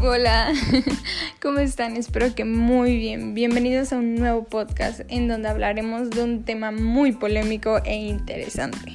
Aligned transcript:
Hola, 0.00 0.52
¿cómo 1.42 1.58
están? 1.58 1.96
Espero 1.96 2.32
que 2.32 2.44
muy 2.44 2.96
bien. 2.96 3.34
Bienvenidos 3.34 3.92
a 3.92 3.96
un 3.96 4.14
nuevo 4.14 4.44
podcast 4.44 5.00
en 5.08 5.26
donde 5.26 5.48
hablaremos 5.48 6.10
de 6.10 6.22
un 6.22 6.44
tema 6.44 6.70
muy 6.70 7.10
polémico 7.10 7.80
e 7.84 7.96
interesante. 7.96 8.92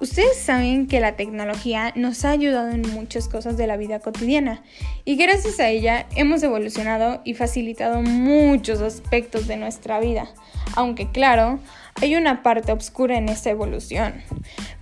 Ustedes 0.00 0.36
saben 0.36 0.88
que 0.88 0.98
la 0.98 1.14
tecnología 1.14 1.92
nos 1.94 2.24
ha 2.24 2.30
ayudado 2.30 2.70
en 2.70 2.82
muchas 2.92 3.28
cosas 3.28 3.56
de 3.56 3.68
la 3.68 3.76
vida 3.76 4.00
cotidiana 4.00 4.64
y 5.04 5.14
gracias 5.14 5.60
a 5.60 5.68
ella 5.68 6.06
hemos 6.16 6.42
evolucionado 6.42 7.20
y 7.24 7.34
facilitado 7.34 8.02
muchos 8.02 8.80
aspectos 8.80 9.46
de 9.46 9.56
nuestra 9.56 10.00
vida, 10.00 10.28
aunque 10.74 11.12
claro, 11.12 11.60
hay 12.00 12.16
una 12.16 12.42
parte 12.42 12.72
oscura 12.72 13.18
en 13.18 13.28
esta 13.28 13.50
evolución. 13.50 14.14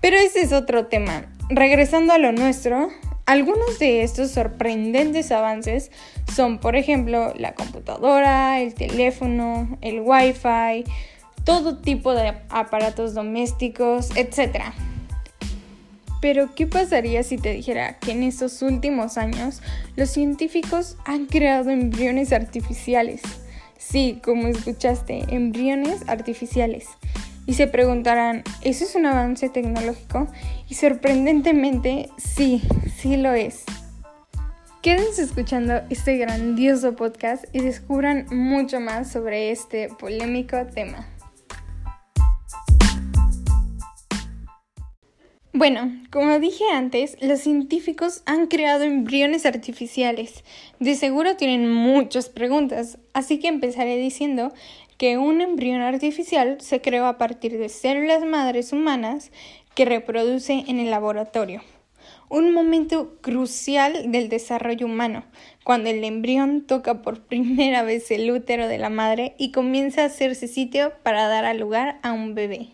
Pero 0.01 0.17
ese 0.17 0.41
es 0.41 0.53
otro 0.53 0.87
tema. 0.87 1.27
Regresando 1.51 2.13
a 2.13 2.19
lo 2.19 2.33
nuestro, 2.33 2.91
algunos 3.27 3.81
de 3.81 4.05
estos 4.05 4.31
sorprendentes 4.31 5.33
avances 5.33 5.91
son, 6.33 6.59
por 6.59 6.77
ejemplo, 6.77 7.35
la 7.37 7.55
computadora, 7.55 8.61
el 8.61 8.75
teléfono, 8.75 9.77
el 9.83 10.01
wifi, 10.01 10.85
todo 11.45 11.79
tipo 11.79 12.15
de 12.15 12.35
aparatos 12.49 13.15
domésticos, 13.15 14.11
etc. 14.17 14.63
Pero, 16.21 16.55
¿qué 16.55 16.69
pasaría 16.69 17.25
si 17.25 17.37
te 17.37 17.53
dijera 17.53 17.99
que 17.99 18.13
en 18.13 18.23
estos 18.23 18.63
últimos 18.63 19.19
años 19.19 19.61
los 19.97 20.09
científicos 20.11 20.97
han 21.05 21.27
creado 21.27 21.71
embriones 21.71 22.33
artificiales? 22.33 23.23
Sí, 23.77 24.21
como 24.25 24.47
escuchaste, 24.47 25.25
embriones 25.29 26.09
artificiales 26.09 26.87
y 27.47 27.55
se 27.55 27.67
preguntarán, 27.69 28.43
¿eso 28.63 28.85
es 28.85 28.95
un 28.95 29.07
avance 29.07 29.49
tecnológico? 29.49 30.29
Y 30.69 30.75
sorprendentemente, 30.75 32.11
sí, 32.19 32.63
sí 32.97 33.17
lo 33.17 33.33
es. 33.33 33.65
Quédense 34.83 35.23
escuchando 35.23 35.81
este 35.91 36.17
grandioso 36.17 36.95
podcast 36.95 37.45
y 37.53 37.61
descubran 37.61 38.27
mucho 38.31 38.81
más 38.81 39.11
sobre 39.11 39.51
este 39.51 39.89
polémico 39.89 40.67
tema. 40.67 41.09
Bueno, 45.53 45.91
como 46.13 46.39
dije 46.39 46.65
antes, 46.75 47.17
los 47.23 47.41
científicos 47.41 48.21
han 48.27 48.47
creado 48.47 48.85
embriones 48.85 49.47
artificiales. 49.47 50.45
De 50.81 50.95
seguro 50.95 51.37
tienen 51.37 51.73
muchas 51.73 52.29
preguntas, 52.29 52.99
así 53.15 53.39
que 53.41 53.49
empezaré 53.49 53.97
diciendo 53.97 54.53
que 54.99 55.19
un 55.19 55.41
embrión 55.41 55.81
artificial 55.81 56.61
se 56.61 56.81
creó 56.81 57.07
a 57.07 57.19
partir 57.19 57.59
de 57.59 57.69
células 57.69 58.25
madres 58.25 58.73
humanas 58.73 59.31
que 59.75 59.85
reproduce 59.85 60.65
en 60.67 60.79
el 60.79 60.91
laboratorio. 60.91 61.63
Un 62.29 62.53
momento 62.53 63.19
crucial 63.21 64.11
del 64.11 64.29
desarrollo 64.29 64.87
humano, 64.87 65.25
cuando 65.65 65.91
el 65.91 66.03
embrión 66.03 66.67
toca 66.67 67.03
por 67.03 67.21
primera 67.27 67.83
vez 67.83 68.11
el 68.11 68.31
útero 68.31 68.69
de 68.69 68.79
la 68.79 68.91
madre 68.91 69.35
y 69.39 69.53
comienza 69.53 70.03
a 70.03 70.07
hacerse 70.07 70.49
sitio 70.49 70.93
para 71.03 71.29
dar 71.29 71.55
lugar 71.57 72.01
a 72.03 72.13
un 72.13 72.35
bebé. 72.35 72.71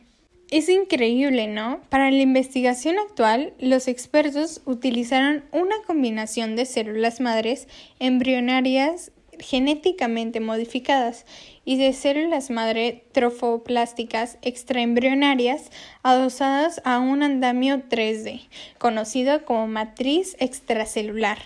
Es 0.53 0.69
increíble, 0.69 1.47
¿no? 1.47 1.81
Para 1.89 2.11
la 2.11 2.21
investigación 2.21 2.99
actual, 2.99 3.55
los 3.59 3.89
expertos 3.89 4.61
utilizaron 4.67 5.45
una 5.51 5.77
combinación 5.87 6.57
de 6.57 6.67
células 6.67 7.23
madres 7.23 7.69
embrionarias 7.99 9.13
genéticamente 9.43 10.41
modificadas 10.41 11.27
y 11.65 11.77
de 11.77 11.93
células 11.93 12.51
madre 12.51 13.05
trofoplásticas 13.13 14.39
extraembrionarias 14.41 15.71
adosadas 16.03 16.81
a 16.85 16.99
un 17.01 17.23
andamio 17.23 17.83
3D, 17.89 18.49
conocido 18.79 19.45
como 19.45 19.67
matriz 19.67 20.37
extracelular. 20.39 21.39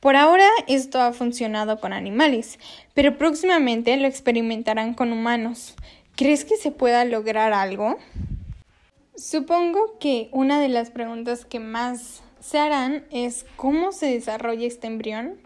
Por 0.00 0.16
ahora 0.16 0.48
esto 0.66 1.00
ha 1.00 1.12
funcionado 1.12 1.80
con 1.80 1.92
animales, 1.92 2.58
pero 2.94 3.16
próximamente 3.16 3.96
lo 3.96 4.06
experimentarán 4.06 4.94
con 4.94 5.12
humanos. 5.12 5.74
¿Crees 6.14 6.44
que 6.44 6.56
se 6.56 6.70
pueda 6.70 7.04
lograr 7.04 7.52
algo? 7.52 7.96
Supongo 9.16 9.98
que 9.98 10.28
una 10.32 10.60
de 10.60 10.68
las 10.68 10.90
preguntas 10.90 11.44
que 11.44 11.58
más 11.58 12.22
se 12.40 12.58
harán 12.58 13.06
es 13.10 13.46
cómo 13.56 13.92
se 13.92 14.06
desarrolla 14.06 14.66
este 14.66 14.88
embrión. 14.88 15.38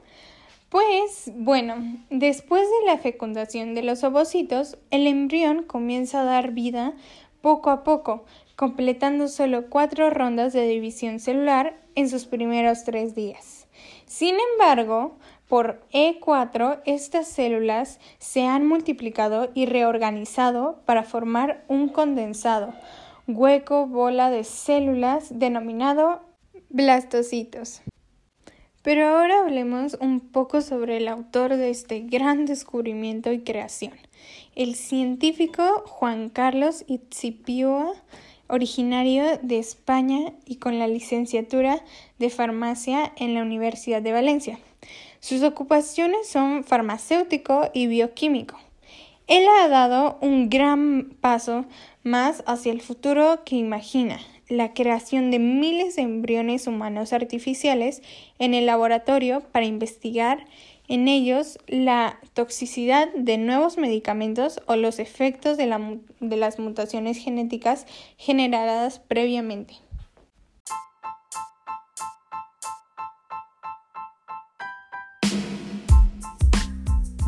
Pues 0.69 1.33
bueno, 1.34 1.77
después 2.11 2.62
de 2.62 2.87
la 2.87 2.99
fecundación 2.99 3.75
de 3.75 3.83
los 3.83 4.05
ovocitos, 4.05 4.77
el 4.91 5.06
embrión 5.06 5.62
comienza 5.62 6.21
a 6.21 6.25
dar 6.25 6.53
vida 6.53 6.93
poco 7.41 7.71
a 7.71 7.84
poco, 7.84 8.25
completando 8.55 9.28
solo 9.28 9.71
cuatro 9.71 10.11
rondas 10.11 10.53
de 10.53 10.67
división 10.67 11.21
celular 11.21 11.81
en 11.95 12.11
sus 12.11 12.27
primeros 12.27 12.84
tres 12.84 13.15
días. 13.15 13.67
Sin 14.05 14.37
embargo, 14.53 15.17
por 15.49 15.81
E4 15.91 16.83
estas 16.84 17.28
células 17.28 17.99
se 18.19 18.45
han 18.45 18.67
multiplicado 18.67 19.51
y 19.55 19.65
reorganizado 19.65 20.83
para 20.84 21.03
formar 21.03 21.65
un 21.69 21.89
condensado, 21.89 22.75
hueco 23.27 23.87
bola 23.87 24.28
de 24.28 24.45
células 24.45 25.39
denominado 25.39 26.21
blastocitos. 26.69 27.81
Pero 28.88 29.06
ahora 29.06 29.41
hablemos 29.41 29.99
un 30.00 30.19
poco 30.19 30.62
sobre 30.62 30.97
el 30.97 31.09
autor 31.09 31.56
de 31.59 31.69
este 31.69 32.00
gran 32.00 32.47
descubrimiento 32.47 33.31
y 33.31 33.41
creación, 33.41 33.93
el 34.56 34.76
científico 34.76 35.82
Juan 35.84 36.31
Carlos 36.31 36.87
Itzipioa, 36.87 37.93
originario 38.47 39.25
de 39.43 39.59
España 39.59 40.32
y 40.47 40.56
con 40.56 40.78
la 40.78 40.88
licenciatura 40.88 41.84
de 42.19 42.31
farmacia 42.31 43.12
en 43.16 43.34
la 43.34 43.43
Universidad 43.43 44.00
de 44.00 44.12
Valencia. 44.12 44.59
Sus 45.21 45.43
ocupaciones 45.43 46.27
son 46.27 46.65
farmacéutico 46.65 47.69
y 47.75 47.88
bioquímico. 47.88 48.59
Él 49.27 49.44
ha 49.60 49.69
dado 49.69 50.16
un 50.22 50.48
gran 50.48 51.10
paso 51.21 51.66
más 52.04 52.43
hacia 52.47 52.72
el 52.72 52.81
futuro 52.81 53.44
que 53.44 53.56
imagina, 53.56 54.19
la 54.48 54.72
creación 54.72 55.31
de 55.31 55.38
miles 55.38 55.97
de 55.97 56.03
embriones 56.03 56.66
humanos 56.66 57.12
artificiales 57.12 58.03
en 58.38 58.54
el 58.54 58.66
laboratorio 58.66 59.41
para 59.53 59.66
investigar 59.66 60.47
en 60.88 61.06
ellos 61.06 61.59
la 61.66 62.19
toxicidad 62.32 63.12
de 63.12 63.36
nuevos 63.36 63.76
medicamentos 63.76 64.60
o 64.66 64.75
los 64.75 64.98
efectos 64.98 65.59
de, 65.59 65.66
las 66.20 66.59
mutaciones 66.59 67.19
genéticas 67.19 67.86
generadas 68.16 68.98
previamente. 68.98 69.75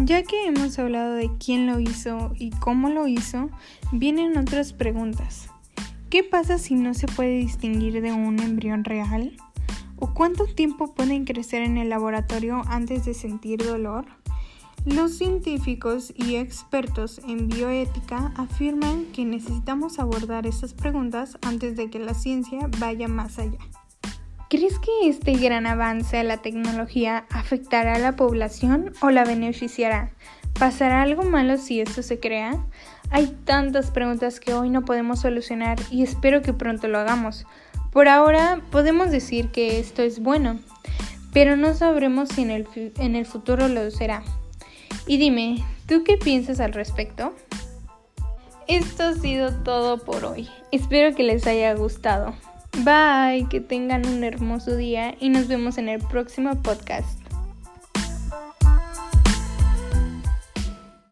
Ya 0.02 0.22
que 0.22 0.46
hemos 0.46 0.78
hablado 0.78 1.14
de 1.14 1.30
quién 1.38 1.66
lo 1.66 1.78
hizo 1.78 2.32
y 2.34 2.50
cómo 2.50 2.88
lo 2.88 3.06
hizo, 3.06 3.50
vienen 3.92 4.38
otras 4.38 4.72
preguntas. 4.72 5.50
¿Qué 6.10 6.24
pasa 6.24 6.58
si 6.58 6.74
no 6.74 6.92
se 6.92 7.06
puede 7.06 7.38
distinguir 7.38 8.02
de 8.02 8.10
un 8.12 8.40
embrión 8.40 8.82
real? 8.82 9.36
¿O 9.96 10.12
cuánto 10.12 10.44
tiempo 10.44 10.92
pueden 10.92 11.24
crecer 11.24 11.62
en 11.62 11.78
el 11.78 11.88
laboratorio 11.88 12.62
antes 12.66 13.04
de 13.04 13.14
sentir 13.14 13.64
dolor? 13.64 14.06
Los 14.84 15.16
científicos 15.16 16.12
y 16.16 16.34
expertos 16.34 17.20
en 17.28 17.46
bioética 17.46 18.32
afirman 18.34 19.04
que 19.12 19.24
necesitamos 19.24 20.00
abordar 20.00 20.48
estas 20.48 20.74
preguntas 20.74 21.38
antes 21.42 21.76
de 21.76 21.90
que 21.90 22.00
la 22.00 22.14
ciencia 22.14 22.68
vaya 22.80 23.06
más 23.06 23.38
allá. 23.38 23.60
¿Crees 24.48 24.80
que 24.80 25.08
este 25.08 25.34
gran 25.34 25.64
avance 25.64 26.18
a 26.18 26.24
la 26.24 26.38
tecnología 26.38 27.24
afectará 27.30 27.94
a 27.94 28.00
la 28.00 28.16
población 28.16 28.92
o 29.00 29.10
la 29.10 29.24
beneficiará? 29.24 30.10
¿Pasará 30.58 31.02
algo 31.02 31.22
malo 31.22 31.56
si 31.56 31.80
esto 31.80 32.02
se 32.02 32.18
crea? 32.18 32.66
Hay 33.10 33.26
tantas 33.44 33.90
preguntas 33.90 34.38
que 34.38 34.54
hoy 34.54 34.70
no 34.70 34.84
podemos 34.84 35.20
solucionar 35.20 35.78
y 35.90 36.02
espero 36.02 36.42
que 36.42 36.52
pronto 36.52 36.88
lo 36.88 36.98
hagamos. 36.98 37.46
Por 37.92 38.08
ahora 38.08 38.62
podemos 38.70 39.10
decir 39.10 39.48
que 39.48 39.80
esto 39.80 40.02
es 40.02 40.20
bueno, 40.20 40.60
pero 41.32 41.56
no 41.56 41.74
sabremos 41.74 42.28
si 42.28 42.42
en 42.42 42.50
el, 42.50 42.68
en 42.98 43.16
el 43.16 43.26
futuro 43.26 43.68
lo 43.68 43.90
será. 43.90 44.22
Y 45.06 45.16
dime, 45.16 45.64
¿tú 45.86 46.04
qué 46.04 46.16
piensas 46.16 46.60
al 46.60 46.72
respecto? 46.72 47.34
Esto 48.68 49.02
ha 49.02 49.14
sido 49.14 49.52
todo 49.64 49.98
por 49.98 50.24
hoy. 50.24 50.48
Espero 50.70 51.16
que 51.16 51.24
les 51.24 51.46
haya 51.48 51.74
gustado. 51.74 52.34
Bye, 52.84 53.48
que 53.50 53.60
tengan 53.60 54.06
un 54.06 54.22
hermoso 54.22 54.76
día 54.76 55.16
y 55.18 55.30
nos 55.30 55.48
vemos 55.48 55.76
en 55.76 55.88
el 55.88 56.00
próximo 56.00 56.54
podcast. 56.62 57.19